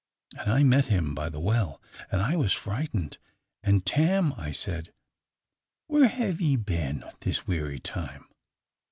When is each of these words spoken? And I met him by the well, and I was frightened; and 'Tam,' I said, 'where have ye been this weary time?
And 0.39 0.51
I 0.51 0.63
met 0.63 0.85
him 0.87 1.13
by 1.13 1.29
the 1.29 1.39
well, 1.39 1.79
and 2.11 2.23
I 2.23 2.35
was 2.35 2.53
frightened; 2.53 3.19
and 3.61 3.85
'Tam,' 3.85 4.33
I 4.35 4.51
said, 4.51 4.91
'where 5.85 6.07
have 6.07 6.41
ye 6.41 6.55
been 6.55 7.03
this 7.19 7.45
weary 7.45 7.79
time? 7.79 8.25